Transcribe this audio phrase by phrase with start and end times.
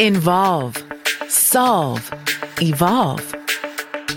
[0.00, 0.76] Involve,
[1.28, 2.10] solve,
[2.60, 3.34] evolve.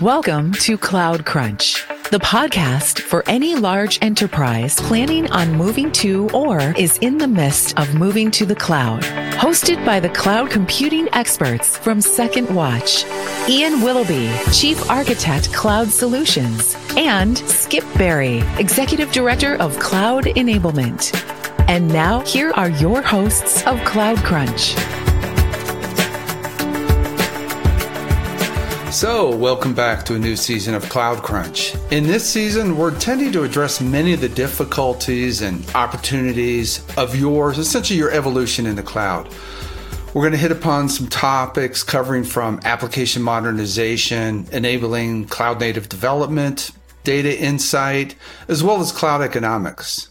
[0.00, 6.58] Welcome to Cloud Crunch, the podcast for any large enterprise planning on moving to or
[6.76, 9.02] is in the midst of moving to the cloud.
[9.34, 13.04] Hosted by the cloud computing experts from Second Watch,
[13.48, 21.35] Ian Willoughby, Chief Architect Cloud Solutions, and Skip Berry, Executive Director of Cloud Enablement.
[21.68, 24.74] And now, here are your hosts of Cloud Crunch.
[28.94, 31.74] So, welcome back to a new season of Cloud Crunch.
[31.90, 37.58] In this season, we're intending to address many of the difficulties and opportunities of yours,
[37.58, 39.28] essentially your evolution in the cloud.
[40.14, 46.70] We're going to hit upon some topics covering from application modernization, enabling cloud native development,
[47.02, 48.14] data insight,
[48.46, 50.10] as well as cloud economics.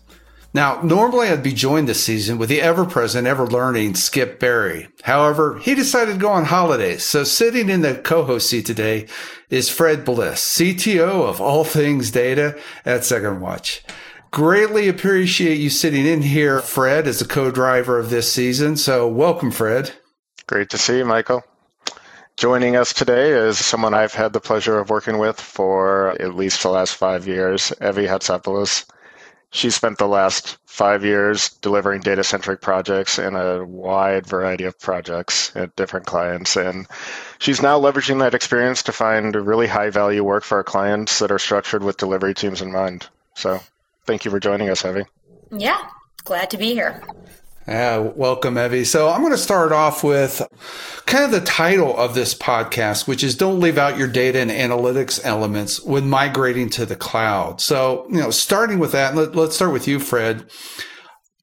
[0.55, 4.87] Now, normally I'd be joined this season with the ever present, ever learning Skip Berry.
[5.03, 7.03] However, he decided to go on holidays.
[7.03, 9.07] So sitting in the co-host seat today
[9.49, 13.83] is Fred Bliss, CTO of all things data at Second Watch.
[14.31, 18.77] Greatly appreciate you sitting in here, Fred, as a co-driver of this season.
[18.77, 19.91] So welcome, Fred.
[20.47, 21.43] Great to see you, Michael.
[22.37, 26.63] Joining us today is someone I've had the pleasure of working with for at least
[26.63, 28.85] the last five years, Evi Hatzopoulos.
[29.51, 34.77] She spent the last five years delivering data centric projects in a wide variety of
[34.79, 36.57] projects at different clients.
[36.57, 36.87] And
[37.39, 41.31] she's now leveraging that experience to find really high value work for our clients that
[41.31, 43.07] are structured with delivery teams in mind.
[43.35, 43.61] So
[44.05, 45.05] thank you for joining us, Evi.
[45.51, 45.79] Yeah,
[46.25, 47.01] glad to be here.
[47.67, 48.85] Yeah, welcome, Evi.
[48.85, 50.39] So I'm going to start off with
[51.07, 54.51] kind of the title of this podcast, which is Don't Leave Out Your Data and
[54.51, 57.59] Analytics Elements when Migrating to the Cloud.
[57.59, 60.45] So, you know, starting with that, let, let's start with you, Fred.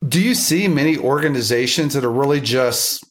[0.07, 3.05] Do you see many organizations that are really just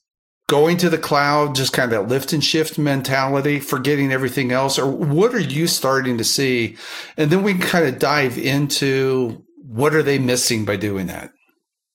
[0.48, 4.80] going to the cloud, just kind of that lift and shift mentality, forgetting everything else?
[4.80, 6.78] Or what are you starting to see?
[7.18, 11.31] And then we can kind of dive into what are they missing by doing that?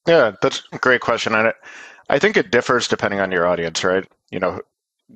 [0.07, 1.35] Yeah, that's a great question.
[1.35, 1.53] And
[2.09, 4.07] I think it differs depending on your audience, right?
[4.31, 4.63] You know,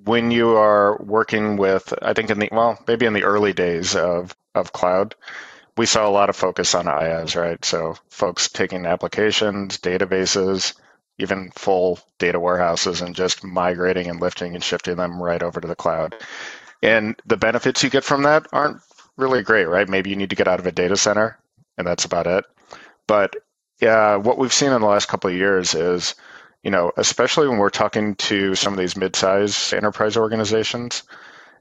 [0.04, 3.94] when you are working with, I think in the, well, maybe in the early days
[3.94, 5.14] of, of cloud,
[5.76, 7.64] we saw a lot of focus on IaaS, right?
[7.64, 10.74] So folks taking applications, databases,
[11.18, 15.68] even full data warehouses and just migrating and lifting and shifting them right over to
[15.68, 16.16] the cloud.
[16.82, 18.80] And the benefits you get from that aren't
[19.16, 19.88] really great, right?
[19.88, 21.38] Maybe you need to get out of a data center
[21.78, 22.44] and that's about it.
[23.06, 23.36] But
[23.80, 26.14] yeah, what we've seen in the last couple of years is,
[26.62, 31.02] you know, especially when we're talking to some of these mid-size enterprise organizations,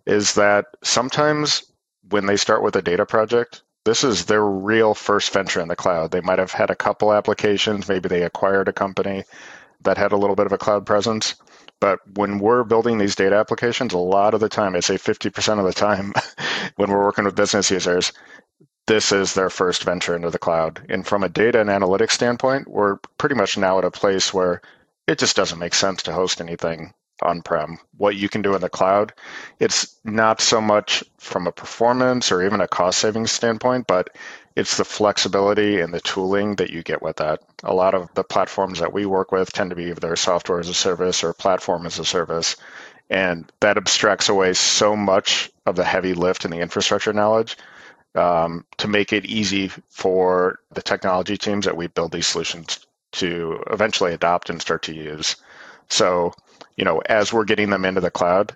[0.06, 1.64] is that sometimes
[2.10, 5.76] when they start with a data project, this is their real first venture in the
[5.76, 6.12] cloud.
[6.12, 9.24] They might have had a couple applications, maybe they acquired a company
[9.82, 11.36] that had a little bit of a cloud presence.
[11.80, 15.60] But when we're building these data applications, a lot of the time, I say 50%
[15.60, 16.14] of the time,
[16.76, 18.12] when we're working with business users,
[18.90, 20.84] this is their first venture into the cloud.
[20.90, 24.64] And from a data and analytics standpoint, we're pretty much now at a place where
[25.08, 27.78] it just doesn't make sense to host anything on prem.
[27.98, 29.14] What you can do in the cloud,
[29.60, 34.10] it's not so much from a performance or even a cost savings standpoint, but
[34.56, 37.42] it's the flexibility and the tooling that you get with that.
[37.64, 40.68] A lot of the platforms that we work with tend to be either software as
[40.68, 42.56] a service or platform as a service.
[43.08, 47.56] And that abstracts away so much of the heavy lift and the infrastructure knowledge
[48.16, 53.64] um, to make it easy for the technology teams that we build these solutions to
[53.72, 55.36] eventually adopt and start to use.
[55.90, 56.34] So,
[56.76, 58.56] you know, as we're getting them into the cloud,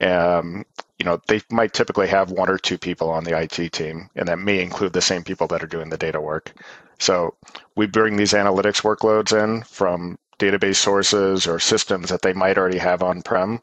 [0.00, 0.64] um,
[0.98, 4.28] you know, they might typically have one or two people on the IT team, and
[4.28, 6.52] that may include the same people that are doing the data work.
[6.98, 7.34] So
[7.76, 12.78] we bring these analytics workloads in from database sources or systems that they might already
[12.78, 13.60] have on-prem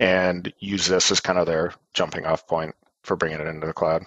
[0.00, 3.72] and use this as kind of their jumping off point for bringing it into the
[3.72, 4.04] cloud.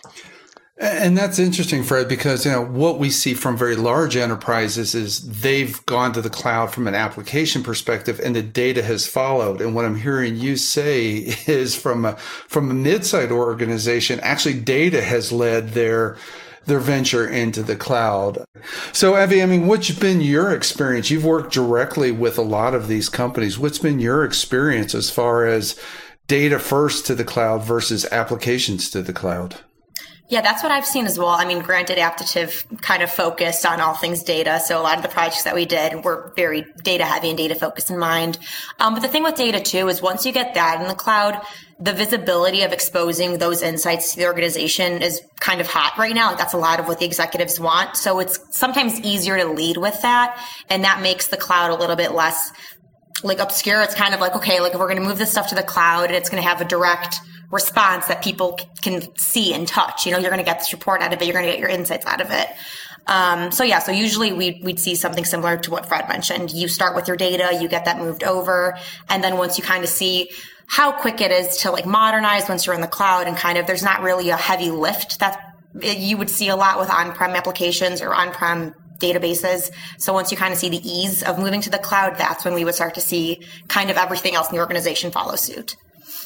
[0.80, 5.42] And that's interesting, Fred, because you know what we see from very large enterprises is
[5.42, 9.60] they've gone to the cloud from an application perspective, and the data has followed.
[9.60, 15.02] And what I'm hearing you say is from a from a mid-sized organization, actually, data
[15.02, 16.16] has led their
[16.68, 18.46] their venture into the cloud.
[18.92, 21.10] So, Evi, I mean, what's been your experience?
[21.10, 23.58] You've worked directly with a lot of these companies.
[23.58, 25.80] What's been your experience as far as
[26.28, 29.62] data first to the cloud versus applications to the cloud?
[30.30, 31.30] Yeah, that's what I've seen as well.
[31.30, 34.60] I mean, granted, Aptitive kind of focused on all things data.
[34.60, 37.56] So a lot of the projects that we did were very data heavy and data
[37.56, 38.38] focused in mind.
[38.78, 41.42] Um, but the thing with data too is once you get that in the cloud,
[41.80, 46.36] the visibility of exposing those insights to the organization is kind of hot right now.
[46.36, 47.96] That's a lot of what the executives want.
[47.96, 50.44] So it's sometimes easier to lead with that.
[50.70, 52.52] And that makes the cloud a little bit less
[53.24, 53.82] like obscure.
[53.82, 55.64] It's kind of like, okay, like if we're going to move this stuff to the
[55.64, 57.22] cloud and it's going to have a direct
[57.52, 61.02] response that people can see and touch, you know, you're going to get this report
[61.02, 61.26] out of it.
[61.26, 62.48] You're going to get your insights out of it.
[63.08, 66.52] Um, so yeah, so usually we, we'd see something similar to what Fred mentioned.
[66.52, 68.78] You start with your data, you get that moved over.
[69.08, 70.30] And then once you kind of see
[70.68, 73.66] how quick it is to like modernize once you're in the cloud and kind of,
[73.66, 75.42] there's not really a heavy lift that
[75.82, 79.72] you would see a lot with on-prem applications or on-prem databases.
[80.00, 82.56] So once you kind of see the ease of moving to the cloud, that's when
[82.56, 85.78] we would start to see kind of everything else in the organization follow suit.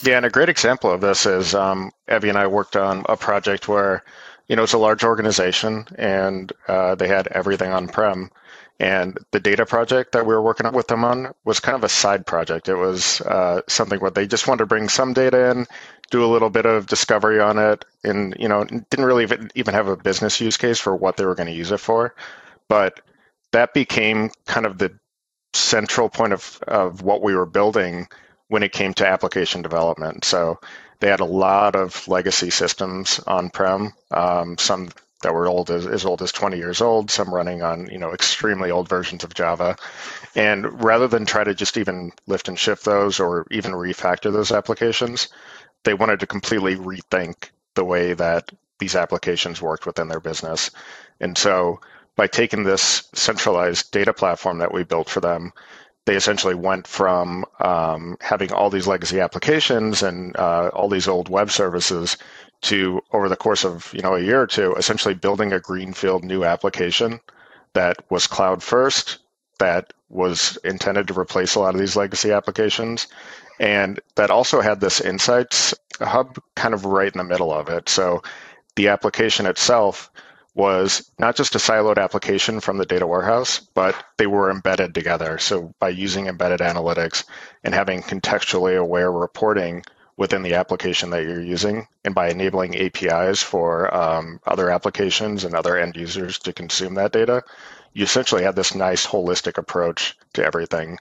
[0.04, 3.16] Yeah, and a great example of this is um, Evi and I worked on a
[3.16, 4.04] project where,
[4.48, 8.32] you know, it's a large organization and uh, they had everything on prem.
[8.80, 11.90] And the data project that we were working with them on was kind of a
[11.90, 12.68] side project.
[12.68, 15.68] It was uh, something where they just wanted to bring some data in,
[16.10, 19.88] do a little bit of discovery on it, and you know didn't really even have
[19.88, 22.16] a business use case for what they were going to use it for.
[22.70, 23.02] But
[23.52, 24.98] that became kind of the
[25.54, 28.08] central point of, of what we were building
[28.52, 30.26] when it came to application development.
[30.26, 30.60] So
[31.00, 34.90] they had a lot of legacy systems on prem, um, some
[35.24, 38.12] that were old as, as old as 20 years old, some running on you know
[38.12, 39.78] extremely old versions of Java.
[40.36, 44.52] And rather than try to just even lift and shift those or even refactor those
[44.52, 45.30] applications,
[45.86, 50.72] they wanted to completely rethink the way that these applications worked within their business.
[51.22, 51.80] And so
[52.18, 55.54] by taking this centralized data platform that we built for them,
[56.06, 61.30] they essentially went from um, having all these legacy applications and uh, all these old
[61.30, 62.18] web services
[62.62, 66.24] to over the course of you know a year or two, essentially building a greenfield
[66.24, 67.20] new application
[67.74, 69.20] that was cloud first,
[69.60, 73.08] that was intended to replace a lot of these legacy applications,
[73.60, 77.90] and that also had this insights hub kind of right in the middle of it.
[77.90, 78.24] So
[78.76, 80.12] the application itself
[80.54, 85.38] was not just a siloed application from the data warehouse, but they were embedded together.
[85.38, 87.24] So by using embedded analytics
[87.64, 89.84] and having contextually aware reporting
[90.18, 95.56] within the application that you're using, and by enabling APIs for um, other applications and
[95.56, 97.44] other end users to consume that data,
[97.94, 100.98] you essentially have this nice holistic approach to everything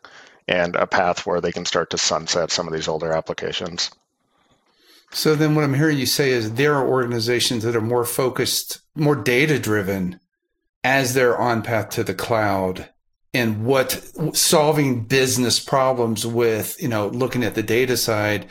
[0.48, 3.90] and a path where they can start to sunset some of these older applications.
[5.12, 8.80] So then what I'm hearing you say is there are organizations that are more focused,
[8.94, 10.20] more data driven
[10.84, 12.88] as they're on path to the cloud
[13.34, 14.02] and what
[14.32, 18.46] solving business problems with, you know, looking at the data side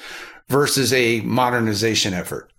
[0.48, 2.52] versus a modernization effort.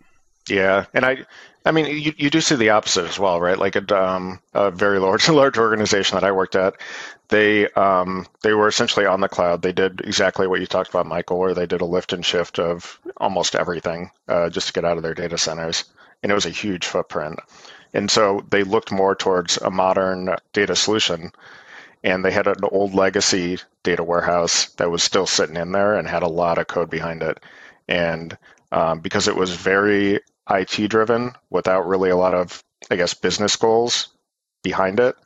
[0.49, 0.87] Yeah.
[0.94, 1.19] And I,
[1.65, 3.59] I mean, you, you do see the opposite as well, right?
[3.59, 6.75] Like a, um, a very large, large organization that I worked at,
[7.29, 9.62] they um, they were essentially on the cloud.
[9.62, 12.59] They did exactly what you talked about, Michael, where they did a lift and shift
[12.59, 15.85] of almost everything uh, just to get out of their data centers,
[16.23, 17.39] and it was a huge footprint.
[17.95, 21.31] And so they looked more towards a modern data solution,
[22.03, 26.09] and they had an old legacy data warehouse that was still sitting in there and
[26.09, 27.39] had a lot of code behind it.
[27.89, 28.37] And
[28.73, 33.56] um, because it was very IT driven, without really a lot of, I guess, business
[33.56, 34.08] goals
[34.62, 35.16] behind it,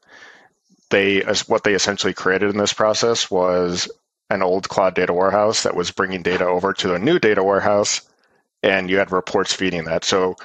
[0.91, 3.91] they what they essentially created in this process was
[4.31, 8.03] an old cloud data warehouse that was bringing data over to a new data warehouse
[8.63, 10.05] and you had reports feeding that.
[10.05, 10.37] So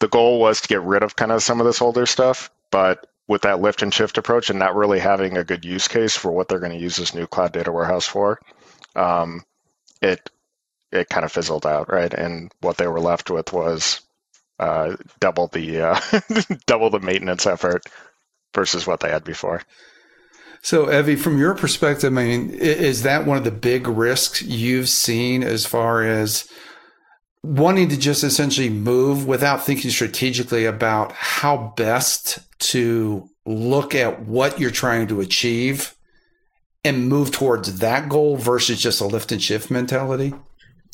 [0.00, 3.06] the goal was to get rid of kind of some of this older stuff but
[3.26, 6.32] with that lift and shift approach and not really having a good use case for
[6.32, 8.40] what they're going to use this new cloud data warehouse for
[8.96, 9.44] um,
[10.00, 10.30] it
[10.90, 12.12] it kind of fizzled out right?
[12.14, 14.00] And what they were left with was
[14.58, 16.00] uh, double the uh,
[16.66, 17.84] double the maintenance effort
[18.54, 19.62] versus what they had before.
[20.60, 24.88] So, Evi, from your perspective, I mean, is that one of the big risks you've
[24.88, 26.48] seen as far as
[27.42, 34.58] wanting to just essentially move without thinking strategically about how best to look at what
[34.58, 35.94] you're trying to achieve
[36.84, 40.34] and move towards that goal versus just a lift and shift mentality?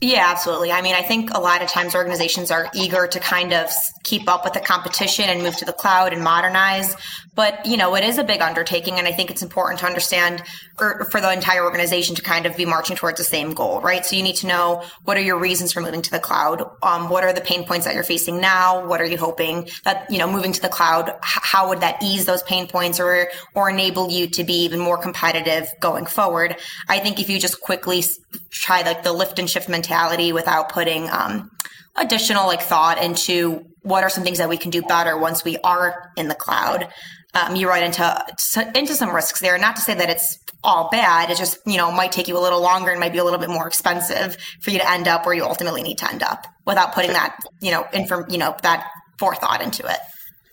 [0.05, 0.71] Yeah, absolutely.
[0.71, 3.71] I mean, I think a lot of times organizations are eager to kind of
[4.03, 6.95] keep up with the competition and move to the cloud and modernize.
[7.35, 8.99] But, you know, it is a big undertaking.
[8.99, 10.43] And I think it's important to understand
[10.79, 14.05] or for the entire organization to kind of be marching towards the same goal, right?
[14.05, 16.63] So you need to know what are your reasons for moving to the cloud?
[16.83, 18.87] Um, what are the pain points that you're facing now?
[18.87, 22.25] What are you hoping that, you know, moving to the cloud, how would that ease
[22.25, 26.57] those pain points or, or enable you to be even more competitive going forward?
[26.89, 28.05] I think if you just quickly
[28.51, 31.51] try like the lift and shift mentality without putting, um,
[31.97, 35.57] additional like thought into what are some things that we can do better once we
[35.59, 36.89] are in the cloud
[37.35, 38.27] um, you run into
[38.75, 39.59] into some risks there.
[39.59, 41.31] Not to say that it's all bad.
[41.31, 43.41] It just you know might take you a little longer and might be a little
[43.41, 46.47] bit more expensive for you to end up where you ultimately need to end up
[46.67, 48.89] without putting that you know inform you know that
[49.19, 49.99] forethought into it.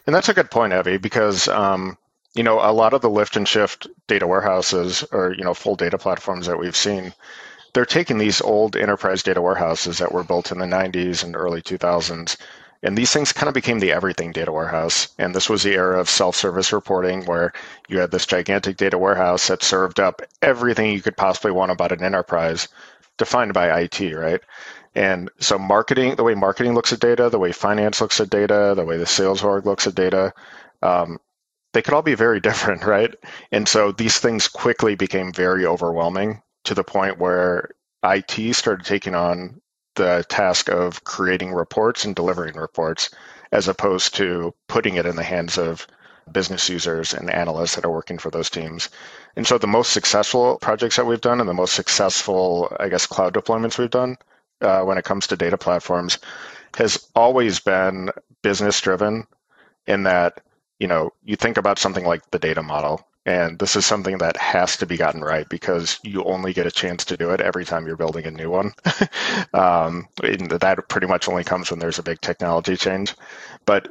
[0.08, 1.98] And that's a good point, Evi, because um,
[2.34, 5.76] you know, a lot of the lift and shift data warehouses or, you know, full
[5.76, 7.14] data platforms that we've seen,
[7.74, 11.62] they're taking these old enterprise data warehouses that were built in the 90s and early
[11.62, 12.38] 2000s.
[12.84, 15.10] And these things kind of became the everything data warehouse.
[15.20, 17.54] And this was the era of self service reporting where
[17.88, 21.92] you had this gigantic data warehouse that served up everything you could possibly want about
[21.92, 22.68] an enterprise
[23.18, 24.42] defined by IT, right?
[24.96, 28.74] And so marketing, the way marketing looks at data, the way finance looks at data,
[28.76, 30.34] the way the sales org looks at data,
[30.82, 31.20] um,
[31.74, 33.14] they could all be very different, right?
[33.52, 37.70] And so these things quickly became very overwhelming to the point where
[38.04, 39.62] IT started taking on
[39.96, 43.10] the task of creating reports and delivering reports
[43.52, 45.86] as opposed to putting it in the hands of
[46.32, 48.90] business users and analysts that are working for those teams.
[49.36, 53.06] And so the most successful projects that we've done and the most successful, I guess,
[53.06, 54.18] cloud deployments we've done
[54.62, 56.18] uh, when it comes to data platforms
[56.78, 59.28] has always been business driven
[59.88, 60.42] in that
[60.82, 64.36] you know, you think about something like the data model, and this is something that
[64.38, 67.66] has to be gotten right because you only get a chance to do it every
[67.66, 68.74] time you're building a new one.
[69.54, 73.16] um, that pretty much only comes when there's a big technology change.
[73.66, 73.88] But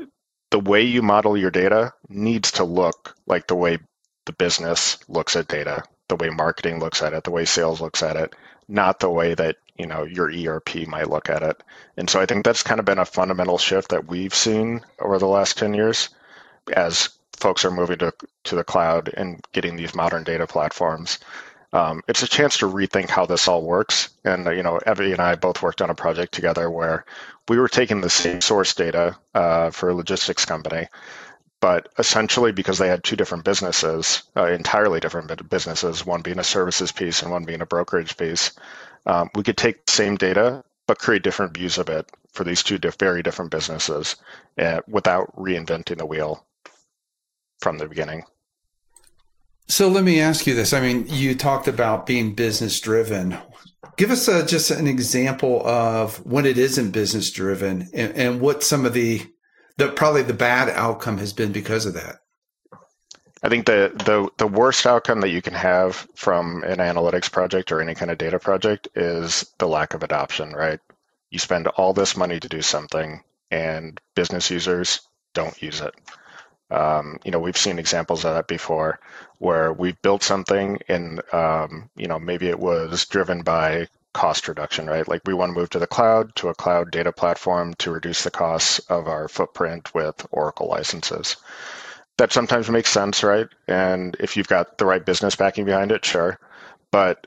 [0.51, 3.79] the way you model your data needs to look like the way
[4.27, 8.03] the business looks at data, the way marketing looks at it, the way sales looks
[8.03, 8.35] at it,
[8.69, 11.63] not the way that you know your ERP might look at it.
[11.97, 15.19] And so I think that's kind of been a fundamental shift that we've seen over
[15.19, 16.09] the last 10 years
[16.75, 17.11] as
[17.41, 18.13] folks are moving to,
[18.45, 21.19] to the cloud and getting these modern data platforms.
[21.73, 24.11] Um, it's a chance to rethink how this all works.
[24.25, 27.05] And, you know, Evi and I both worked on a project together where
[27.49, 30.89] we were taking the same source data uh, for a logistics company,
[31.61, 36.45] but essentially because they had two different businesses, uh, entirely different businesses, one being a
[36.45, 38.53] services piece and one being a brokerage piece,
[39.07, 42.65] um, we could take the same data but create different views of it for these
[42.65, 44.17] two diff- very different businesses
[44.59, 46.45] uh, without reinventing the wheel
[47.61, 48.25] from the beginning.
[49.69, 50.73] So let me ask you this.
[50.73, 53.39] I mean, you talked about being business driven.
[53.97, 58.65] Give us a, just an example of when it isn't business driven and, and what
[58.65, 59.23] some of the,
[59.77, 62.17] the probably the bad outcome has been because of that.
[63.43, 67.73] I think the, the the worst outcome that you can have from an analytics project
[67.73, 70.79] or any kind of data project is the lack of adoption, right?
[71.31, 75.01] You spend all this money to do something and business users
[75.33, 75.95] don't use it.
[76.71, 79.01] Um, you know, we've seen examples of that before
[79.39, 84.87] where we've built something and, um, you know, maybe it was driven by cost reduction,
[84.87, 85.07] right?
[85.07, 88.25] Like we want to move to the cloud, to a cloud data platform to reduce
[88.25, 91.37] the costs of our footprint with Oracle licenses.
[92.19, 93.49] That sometimes makes sense, right?
[93.67, 96.39] And if you've got the right business backing behind it, sure.
[96.91, 97.27] But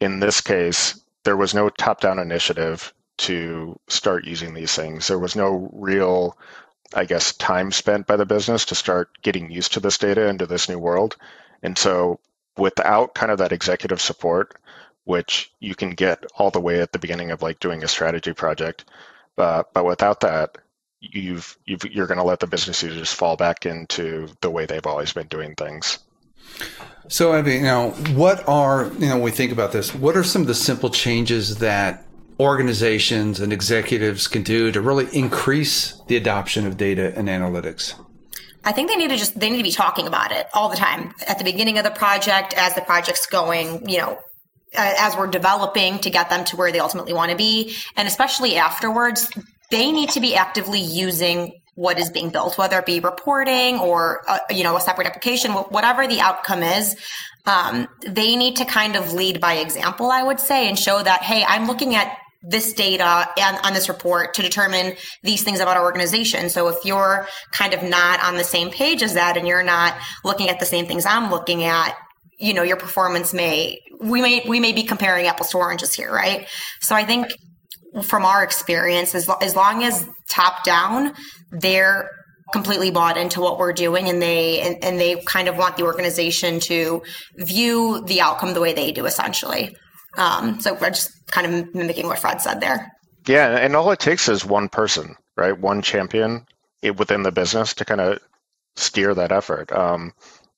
[0.00, 5.08] in this case, there was no top down initiative to start using these things.
[5.08, 6.36] There was no real
[6.94, 10.38] I guess, time spent by the business to start getting used to this data and
[10.38, 11.16] to this new world.
[11.62, 12.20] And so
[12.56, 14.56] without kind of that executive support,
[15.04, 18.32] which you can get all the way at the beginning of like doing a strategy
[18.32, 18.84] project,
[19.36, 20.58] uh, but without that,
[21.00, 24.86] you've, you've you're going to let the business users fall back into the way they've
[24.86, 25.98] always been doing things.
[27.08, 30.16] So, I mean, you know, what are you know, when we think about this, what
[30.16, 32.04] are some of the simple changes that
[32.40, 37.94] organizations and executives can do to really increase the adoption of data and analytics?
[38.64, 40.76] I think they need to just they need to be talking about it all the
[40.76, 44.18] time at the beginning of the project as the project's going, you know,
[44.74, 48.56] as we're developing to get them to where they ultimately want to be and especially
[48.56, 49.30] afterwards
[49.70, 54.22] they need to be actively using what is being built whether it be reporting or
[54.28, 56.96] uh, you know a separate application whatever the outcome is
[57.46, 61.22] um, they need to kind of lead by example i would say and show that
[61.22, 65.76] hey i'm looking at this data and on this report to determine these things about
[65.76, 66.48] our organization.
[66.50, 69.94] So if you're kind of not on the same page as that and you're not
[70.24, 71.96] looking at the same things I'm looking at,
[72.38, 76.12] you know, your performance may we may we may be comparing apples to oranges here,
[76.12, 76.46] right?
[76.80, 77.32] So I think
[78.02, 81.14] from our experience, as, as long as top down,
[81.50, 82.10] they're
[82.52, 85.82] completely bought into what we're doing and they and, and they kind of want the
[85.82, 87.02] organization to
[87.36, 89.76] view the outcome the way they do essentially
[90.18, 92.92] um, so we're just kind of mimicking what Fred said there.
[93.26, 95.58] Yeah, and all it takes is one person, right?
[95.58, 96.46] One champion
[96.96, 98.18] within the business to kind of
[98.76, 99.72] steer that effort.
[99.72, 100.12] Um,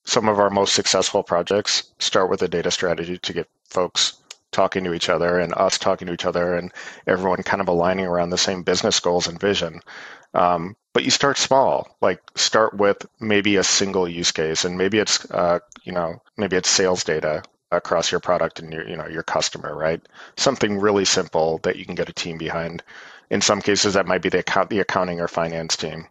[0.04, 4.14] some of our most successful projects start with a data strategy to get folks
[4.50, 6.72] talking to each other and us talking to each other and
[7.06, 9.80] everyone kind of aligning around the same business goals and vision.
[10.34, 14.98] Um, but you start small, like start with maybe a single use case, and maybe
[14.98, 19.06] it's uh, you know maybe it's sales data across your product and your you know
[19.06, 20.00] your customer, right?
[20.36, 22.82] Something really simple that you can get a team behind.
[23.30, 26.06] In some cases, that might be the account, the accounting or finance team,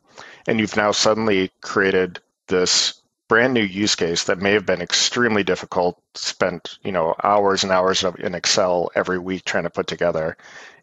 [0.48, 5.44] and you've now suddenly created this brand new use case that may have been extremely
[5.44, 10.36] difficult, spent, you know, hours and hours in Excel every week trying to put together,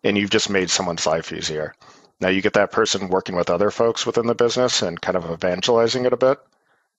[0.05, 1.75] and you've just made someone's life easier.
[2.21, 5.31] Now you get that person working with other folks within the business and kind of
[5.31, 6.39] evangelizing it a bit.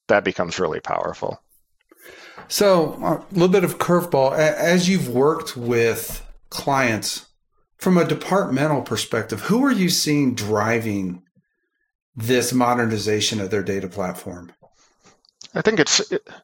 [0.07, 1.41] That becomes really powerful.
[2.48, 4.34] So, a little bit of curveball.
[4.38, 7.25] As you've worked with clients
[7.77, 11.24] from a departmental perspective, who are you seeing driving
[12.15, 14.51] this modernization of their data platform?
[15.53, 16.01] I think it's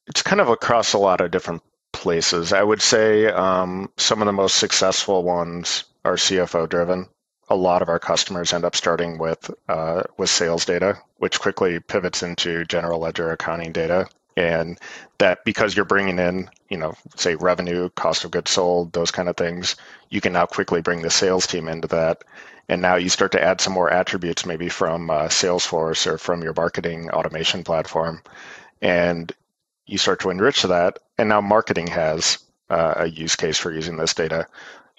[0.08, 2.54] it's kind of across a lot of different places.
[2.54, 7.08] I would say um, some of the most successful ones are CFO driven.
[7.50, 11.80] A lot of our customers end up starting with uh, with sales data, which quickly
[11.80, 14.80] pivots into general ledger accounting data, and
[15.18, 19.30] that because you're bringing in, you know, say revenue, cost of goods sold, those kind
[19.30, 19.76] of things,
[20.10, 22.24] you can now quickly bring the sales team into that,
[22.70, 26.44] and now you start to add some more attributes, maybe from uh, Salesforce or from
[26.44, 28.22] your marketing automation platform,
[28.82, 29.32] and
[29.86, 31.00] you start to enrich that.
[31.18, 34.48] And now marketing has uh, a use case for using this data,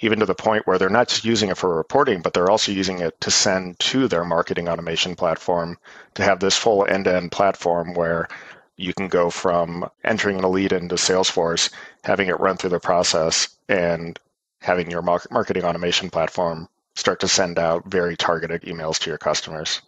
[0.00, 2.72] even to the point where they're not just using it for reporting, but they're also
[2.72, 5.78] using it to send to their marketing automation platform
[6.14, 8.28] to have this full end to end platform where
[8.76, 11.71] you can go from entering a lead into Salesforce,
[12.02, 14.19] having it run through the process, and
[14.61, 19.83] having your marketing automation platform start to send out very targeted emails to your customers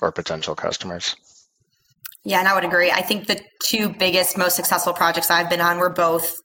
[0.00, 1.16] or potential customers.
[2.24, 2.90] Yeah, and I would agree.
[2.90, 6.36] I think the two biggest, most successful projects I've been on were both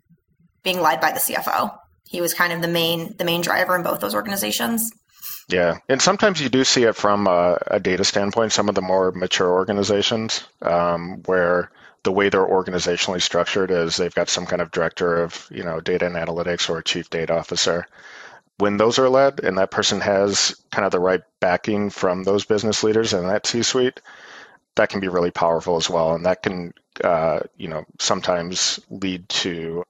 [0.63, 1.77] being led by the CFO.
[2.07, 4.91] He was kind of the main the main driver in both those organizations.
[5.49, 8.51] Yeah, and sometimes you do see it from a, a data standpoint.
[8.51, 11.71] Some of the more mature organizations, um, where
[12.05, 15.81] the way they're organizationally structured is they've got some kind of director of you know
[15.81, 17.85] data and analytics or a chief data officer.
[18.57, 22.45] When those are led, and that person has kind of the right backing from those
[22.45, 23.99] business leaders and that C-suite,
[24.75, 29.27] that can be really powerful as well, and that can uh, you know sometimes lead
[29.29, 29.83] to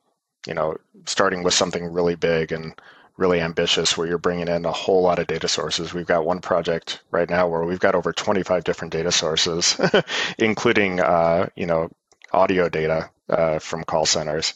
[0.48, 2.74] you know starting with something really big and
[3.18, 5.94] really ambitious where you're bringing in a whole lot of data sources.
[5.94, 9.80] We've got one project right now where we've got over 25 different data sources,
[10.38, 11.90] including uh, you know
[12.36, 14.54] audio data uh, from call centers.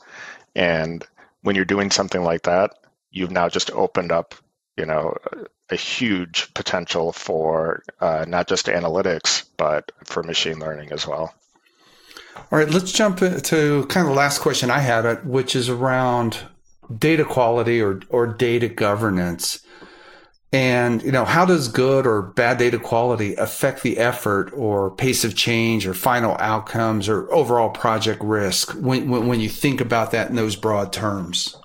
[0.56, 1.06] And
[1.42, 2.72] when you're doing something like that,
[3.12, 4.36] you've now just opened up
[4.78, 5.14] you know
[5.70, 11.34] a huge potential for uh, not just analytics but for machine learning as well.
[12.52, 16.40] All right, let's jump to kind of the last question I had, which is around
[16.98, 19.60] data quality or, or data governance.
[20.52, 25.24] And, you know, how does good or bad data quality affect the effort or pace
[25.24, 30.12] of change or final outcomes or overall project risk when, when, when you think about
[30.12, 31.56] that in those broad terms?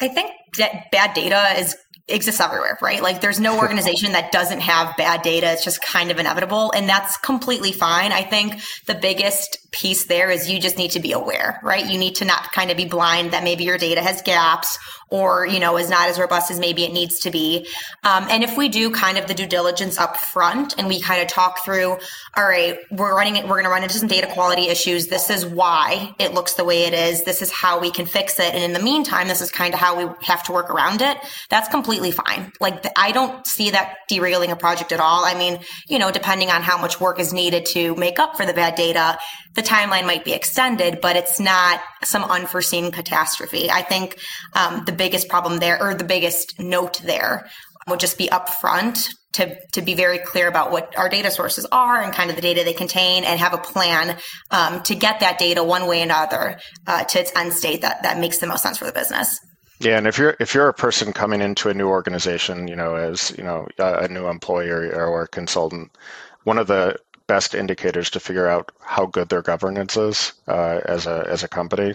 [0.00, 1.76] I think that bad data is
[2.08, 3.02] exists everywhere, right?
[3.02, 5.50] Like there's no organization that doesn't have bad data.
[5.50, 6.70] It's just kind of inevitable.
[6.70, 8.12] And that's completely fine.
[8.12, 11.84] I think the biggest piece there is you just need to be aware, right?
[11.84, 14.78] You need to not kind of be blind that maybe your data has gaps
[15.10, 17.66] or you know is not as robust as maybe it needs to be
[18.02, 21.22] um, and if we do kind of the due diligence up front and we kind
[21.22, 21.96] of talk through
[22.36, 25.30] all right we're running it we're going to run into some data quality issues this
[25.30, 28.52] is why it looks the way it is this is how we can fix it
[28.52, 31.16] and in the meantime this is kind of how we have to work around it
[31.50, 32.52] that's completely fine.
[32.60, 35.24] Like i don't see that derailing a project at all.
[35.24, 38.46] I mean you know depending on how much work is needed to make up for
[38.46, 39.18] the bad data
[39.54, 43.70] the timeline might be extended but it's not some unforeseen catastrophe.
[43.70, 44.18] I think
[44.54, 47.46] um, the biggest problem there or the biggest note there
[47.88, 52.02] would just be upfront to, to be very clear about what our data sources are
[52.02, 54.16] and kind of the data they contain and have a plan
[54.50, 58.02] um, to get that data one way or another uh, to its end state that,
[58.02, 59.38] that makes the most sense for the business.
[59.78, 62.94] Yeah, and if you're if you're a person coming into a new organization, you know,
[62.94, 65.96] as you know, a new employer or a consultant,
[66.44, 71.06] one of the best indicators to figure out how good their governance is uh, as
[71.06, 71.94] a as a company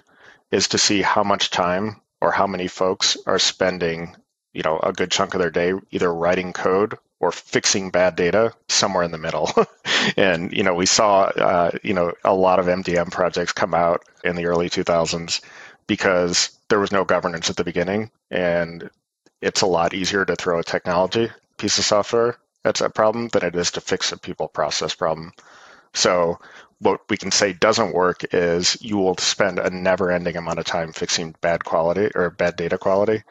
[0.51, 4.15] is to see how much time or how many folks are spending,
[4.53, 8.53] you know, a good chunk of their day either writing code or fixing bad data
[8.69, 9.49] somewhere in the middle.
[10.17, 14.03] and you know, we saw uh, you know a lot of MDM projects come out
[14.23, 15.41] in the early 2000s
[15.87, 18.89] because there was no governance at the beginning, and
[19.41, 23.43] it's a lot easier to throw a technology piece of software that's a problem than
[23.43, 25.33] it is to fix a people process problem.
[25.93, 26.39] So
[26.79, 30.65] what we can say doesn't work is you will spend a never ending amount of
[30.65, 33.23] time fixing bad quality or bad data quality.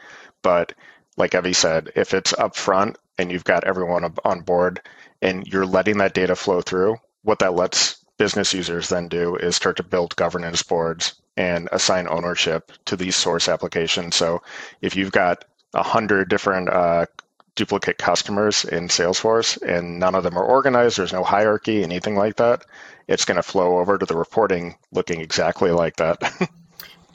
[0.42, 0.74] But
[1.16, 4.83] like Evi said, if it's upfront and you've got everyone on board
[5.22, 9.56] and you're letting that data flow through, what that lets business users then do is
[9.56, 14.14] start to build governance boards and assign ownership to these source applications.
[14.14, 14.42] So
[14.83, 17.06] if you've got a hundred different uh,
[17.54, 22.37] duplicate customers in Salesforce and none of them are organized, there's no hierarchy, anything like
[22.37, 22.66] that,
[23.09, 26.20] it's going to flow over to the reporting looking exactly like that.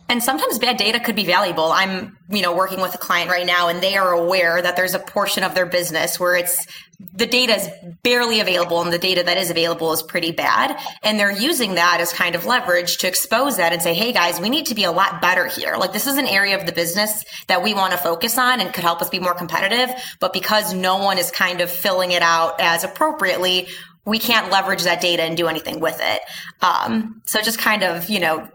[0.07, 1.71] And sometimes bad data could be valuable.
[1.71, 4.93] I'm, you know, working with a client right now and they are aware that there's
[4.93, 6.67] a portion of their business where it's
[7.13, 7.69] the data is
[8.03, 10.77] barely available and the data that is available is pretty bad.
[11.03, 14.39] And they're using that as kind of leverage to expose that and say, Hey guys,
[14.39, 15.75] we need to be a lot better here.
[15.75, 18.71] Like this is an area of the business that we want to focus on and
[18.73, 19.89] could help us be more competitive.
[20.19, 23.67] But because no one is kind of filling it out as appropriately,
[24.05, 26.21] we can't leverage that data and do anything with it.
[26.61, 28.47] Um, so just kind of, you know,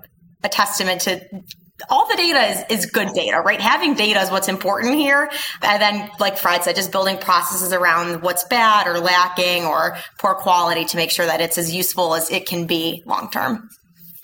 [0.42, 1.20] a testament to
[1.88, 3.60] all the data is, is good data, right?
[3.60, 5.30] Having data is what's important here.
[5.62, 10.34] And then, like Fred said, just building processes around what's bad or lacking or poor
[10.34, 13.68] quality to make sure that it's as useful as it can be long term.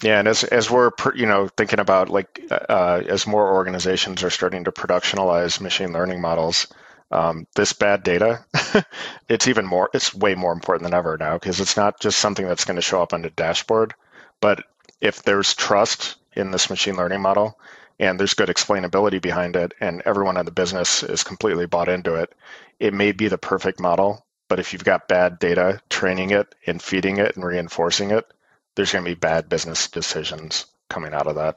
[0.03, 4.31] Yeah, and as as we're you know thinking about like uh, as more organizations are
[4.31, 6.67] starting to productionalize machine learning models,
[7.11, 8.45] um, this bad data,
[9.29, 12.47] it's even more it's way more important than ever now because it's not just something
[12.47, 13.95] that's going to show up on the dashboard,
[14.43, 14.65] but
[15.01, 17.59] if there's trust in this machine learning model
[17.99, 22.15] and there's good explainability behind it and everyone in the business is completely bought into
[22.15, 22.35] it,
[22.79, 24.25] it may be the perfect model.
[24.49, 28.27] But if you've got bad data, training it and feeding it and reinforcing it,
[28.75, 31.57] there's going to be bad business decisions coming out of that.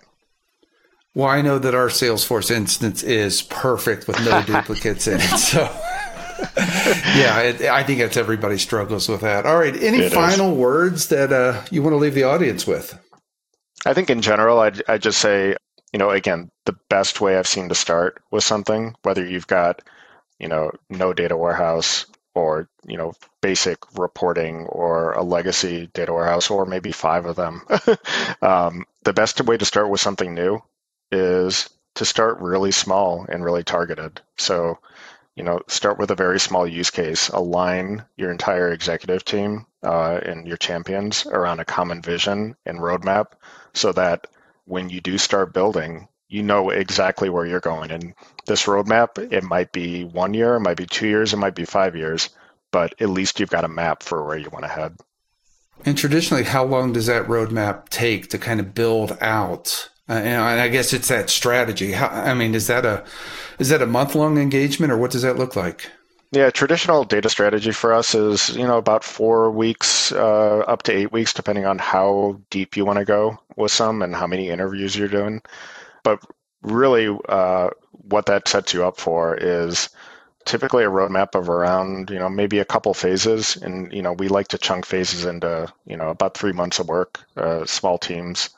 [1.14, 5.38] Well, I know that our Salesforce instance is perfect with no duplicates in it.
[5.38, 5.60] So,
[6.58, 9.46] yeah, it, I think that's everybody struggles with that.
[9.46, 9.76] All right.
[9.76, 10.58] Any it final is.
[10.58, 12.98] words that uh, you want to leave the audience with?
[13.86, 15.56] I think in general, I'd, I'd just say,
[15.94, 19.82] you know, again, the best way I've seen to start with something, whether you've got,
[20.40, 26.50] you know, no data warehouse or, you know, basic reporting or a legacy data warehouse
[26.50, 27.62] or maybe five of them,
[28.42, 30.62] um, the best way to start with something new
[31.12, 34.22] is to start really small and really targeted.
[34.38, 34.78] So,
[35.36, 40.20] you know, start with a very small use case, align your entire executive team uh,
[40.24, 43.28] and your champions around a common vision and roadmap
[43.74, 44.28] so that
[44.66, 47.92] when you do start building, you know exactly where you're going.
[47.92, 48.14] And
[48.46, 51.66] this roadmap, it might be one year, it might be two years, it might be
[51.66, 52.30] five years,
[52.72, 54.96] but at least you've got a map for where you want to head.
[55.86, 59.90] And traditionally, how long does that roadmap take to kind of build out?
[60.10, 61.94] Uh, and I guess it's that strategy.
[61.94, 63.06] How, I mean, is that a
[63.60, 65.90] is that a month long engagement, or what does that look like?
[66.32, 70.92] Yeah, traditional data strategy for us is you know about four weeks uh, up to
[70.92, 74.50] eight weeks, depending on how deep you want to go with some and how many
[74.50, 75.42] interviews you're doing.
[76.04, 76.24] But
[76.64, 79.90] really, uh, what that sets you up for is
[80.46, 84.28] typically a roadmap of around you know maybe a couple phases, and you know we
[84.30, 88.50] like to chunk phases into you know about three months of work, uh, small teams,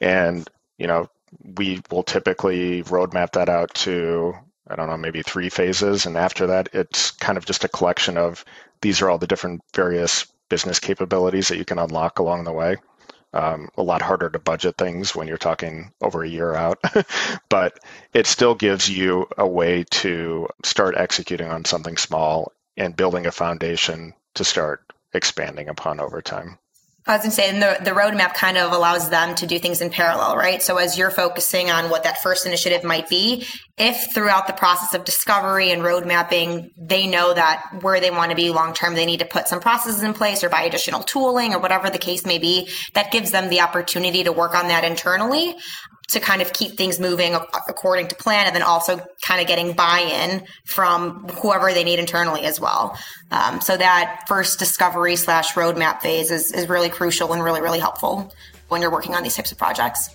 [0.00, 1.08] and you know
[1.56, 4.34] we will typically roadmap that out to
[4.70, 6.06] I don't know, maybe three phases.
[6.06, 8.44] And after that, it's kind of just a collection of
[8.80, 12.76] these are all the different various business capabilities that you can unlock along the way.
[13.32, 16.82] Um, a lot harder to budget things when you're talking over a year out,
[17.48, 17.78] but
[18.12, 23.30] it still gives you a way to start executing on something small and building a
[23.30, 26.58] foundation to start expanding upon over time.
[27.06, 29.58] I was going to say, and the, the roadmap kind of allows them to do
[29.58, 30.62] things in parallel, right?
[30.62, 33.46] So as you're focusing on what that first initiative might be,
[33.78, 38.30] if throughout the process of discovery and road mapping, they know that where they want
[38.30, 41.02] to be long term, they need to put some processes in place or buy additional
[41.02, 44.68] tooling or whatever the case may be, that gives them the opportunity to work on
[44.68, 45.56] that internally
[46.10, 49.72] to kind of keep things moving according to plan and then also kind of getting
[49.72, 52.96] buy-in from whoever they need internally as well.
[53.30, 57.78] Um, so that first discovery slash roadmap phase is, is really crucial and really really
[57.78, 58.32] helpful
[58.68, 60.14] when you're working on these types of projects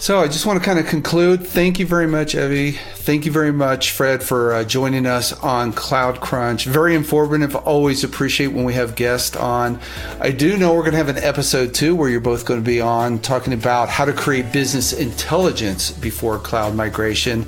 [0.00, 1.46] so I just want to kind of conclude.
[1.46, 2.78] Thank you very much, Evi.
[2.94, 6.64] Thank you very much, Fred, for uh, joining us on Cloud Crunch.
[6.64, 7.54] Very informative.
[7.54, 9.78] Always appreciate when we have guests on.
[10.18, 12.66] I do know we're going to have an episode two where you're both going to
[12.66, 17.44] be on talking about how to create business intelligence before cloud migration.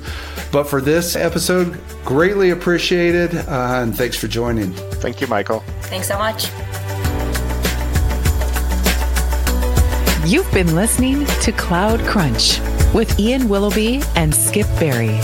[0.51, 3.35] But for this episode, greatly appreciated.
[3.35, 4.73] Uh, and thanks for joining.
[4.73, 5.61] Thank you, Michael.
[5.81, 6.49] Thanks so much.
[10.25, 12.61] You've been listening to Cloud Crunch
[12.93, 15.19] with Ian Willoughby and Skip Berry.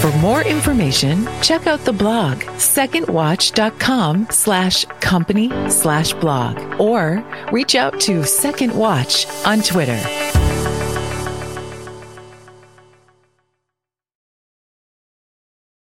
[0.00, 7.98] For more information, check out the blog secondwatch.com slash company slash blog or reach out
[8.02, 10.00] to Second Watch on Twitter.